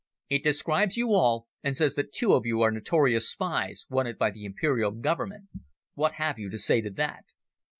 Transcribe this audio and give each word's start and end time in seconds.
It 0.29 0.41
describes 0.41 0.97
you 0.97 1.09
all, 1.13 1.47
and 1.61 1.75
says 1.75 1.93
that 1.93 2.11
two 2.11 2.33
of 2.33 2.43
you 2.43 2.63
are 2.63 2.71
notorious 2.71 3.29
spies 3.29 3.85
wanted 3.87 4.17
by 4.17 4.31
the 4.31 4.45
Imperial 4.45 4.89
Government. 4.89 5.47
What 5.93 6.13
have 6.13 6.39
you 6.39 6.49
to 6.49 6.57
say 6.57 6.81
to 6.81 6.89
that?" 6.89 7.25